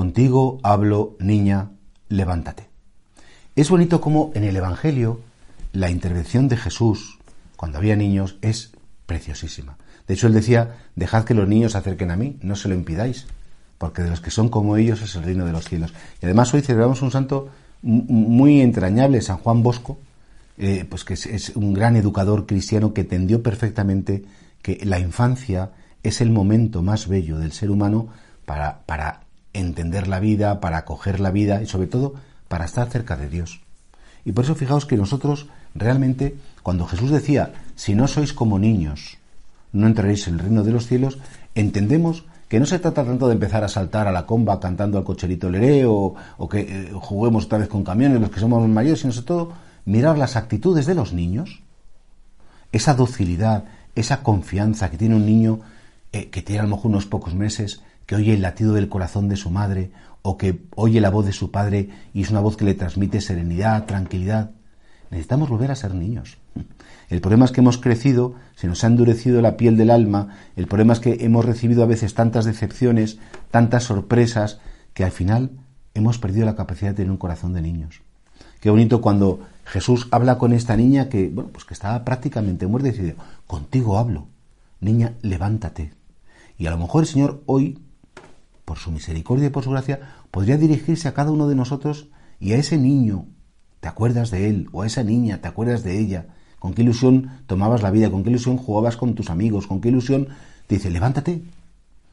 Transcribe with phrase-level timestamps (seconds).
[0.00, 1.72] Contigo hablo, niña,
[2.08, 2.70] levántate.
[3.54, 5.20] Es bonito como en el Evangelio
[5.74, 7.18] la intervención de Jesús
[7.54, 8.72] cuando había niños es
[9.04, 9.76] preciosísima.
[10.08, 12.74] De hecho, él decía, dejad que los niños se acerquen a mí, no se lo
[12.76, 13.26] impidáis,
[13.76, 15.92] porque de los que son como ellos es el reino de los cielos.
[16.22, 17.50] Y además hoy celebramos un santo
[17.82, 19.98] muy entrañable, San Juan Bosco,
[20.56, 24.24] eh, pues que es, un gran educador cristiano que tendió perfectamente
[24.62, 25.72] que la infancia
[26.02, 28.08] es el momento más bello del ser humano
[28.46, 29.28] para, para
[29.60, 32.14] entender la vida, para acoger la vida y sobre todo
[32.48, 33.60] para estar cerca de Dios.
[34.24, 39.18] Y por eso fijaos que nosotros realmente, cuando Jesús decía, si no sois como niños,
[39.72, 41.18] no entraréis en el reino de los cielos,
[41.54, 45.04] entendemos que no se trata tanto de empezar a saltar a la comba cantando al
[45.04, 46.16] cocherito leré o,
[46.50, 49.52] que eh, juguemos otra vez con camiones los que somos mayores, sino sobre todo
[49.84, 51.62] mirar las actitudes de los niños,
[52.72, 55.60] esa docilidad, esa confianza que tiene un niño
[56.12, 59.28] eh, que tiene a lo mejor unos pocos meses, que oye el latido del corazón
[59.28, 62.56] de su madre o que oye la voz de su padre y es una voz
[62.56, 64.50] que le transmite serenidad, tranquilidad.
[65.10, 66.38] Necesitamos volver a ser niños.
[67.08, 70.66] El problema es que hemos crecido, se nos ha endurecido la piel del alma, el
[70.66, 73.20] problema es que hemos recibido a veces tantas decepciones,
[73.52, 74.58] tantas sorpresas,
[74.92, 75.52] que al final
[75.94, 78.02] hemos perdido la capacidad de tener un corazón de niños.
[78.58, 82.88] Qué bonito cuando Jesús habla con esta niña que, bueno, pues que estaba prácticamente muerta
[82.88, 83.16] y dice,
[83.46, 84.26] contigo hablo,
[84.80, 85.92] niña, levántate.
[86.58, 87.78] Y a lo mejor el Señor hoy
[88.80, 92.08] su misericordia y por su gracia, podría dirigirse a cada uno de nosotros
[92.40, 93.26] y a ese niño,
[93.80, 94.68] ¿te acuerdas de él?
[94.72, 96.26] O a esa niña, ¿te acuerdas de ella?
[96.58, 98.10] ¿Con qué ilusión tomabas la vida?
[98.10, 99.66] ¿Con qué ilusión jugabas con tus amigos?
[99.66, 100.28] ¿Con qué ilusión
[100.66, 101.42] te dice, levántate?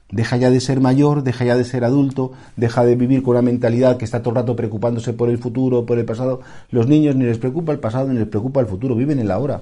[0.10, 3.42] Deja ya de ser mayor, deja ya de ser adulto, deja de vivir con una
[3.42, 6.42] mentalidad que está todo el rato preocupándose por el futuro, por el pasado.
[6.70, 9.40] Los niños ni les preocupa el pasado ni les preocupa el futuro, viven en la
[9.40, 9.62] hora.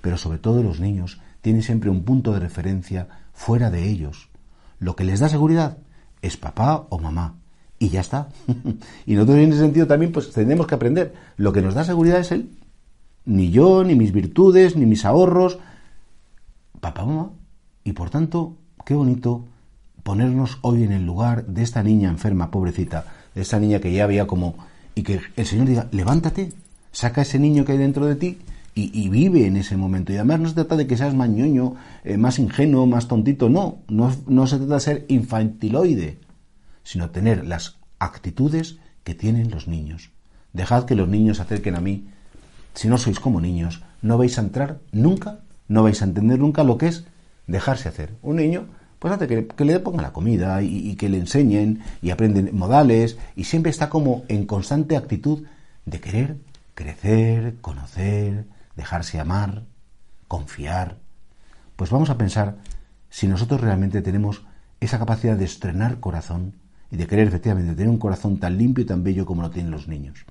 [0.00, 4.28] Pero sobre todo los niños tienen siempre un punto de referencia fuera de ellos.
[4.78, 5.78] Lo que les da seguridad
[6.22, 7.34] es papá o mamá.
[7.78, 8.28] Y ya está.
[9.06, 11.14] y nosotros en ese sentido también pues tenemos que aprender.
[11.36, 12.50] Lo que nos da seguridad es él.
[13.24, 15.58] Ni yo, ni mis virtudes, ni mis ahorros.
[16.80, 17.30] Papá o mamá.
[17.84, 19.44] Y por tanto, qué bonito
[20.02, 24.04] ponernos hoy en el lugar de esta niña enferma, pobrecita, de esta niña que ya
[24.04, 24.56] había como...
[24.94, 26.52] Y que el Señor diga, levántate,
[26.90, 28.38] saca ese niño que hay dentro de ti
[28.78, 30.12] y, vive en ese momento.
[30.12, 31.74] Y además no se trata de que seas más ñoño,
[32.04, 36.18] eh, más ingenuo, más tontito, no, no, no se trata de ser infantiloide,
[36.84, 40.10] sino tener las actitudes que tienen los niños.
[40.52, 42.08] Dejad que los niños se acerquen a mí.
[42.74, 46.62] Si no sois como niños, no vais a entrar nunca, no vais a entender nunca
[46.62, 47.04] lo que es
[47.46, 48.14] dejarse hacer.
[48.22, 48.66] Un niño,
[48.98, 53.18] pues hace que, le pongan la comida y, y, que le enseñen y aprenden modales
[53.34, 55.44] y siempre está como en constante actitud
[55.84, 56.36] de querer
[56.74, 58.44] crecer, conocer,
[58.78, 59.64] dejarse amar,
[60.28, 60.98] confiar.
[61.76, 62.58] Pues vamos a pensar
[63.10, 64.46] si nosotros realmente tenemos
[64.80, 66.54] esa capacidad de estrenar corazón
[66.90, 69.72] y de querer efectivamente tener un corazón tan limpio y tan bello como lo tienen
[69.72, 70.24] los niños.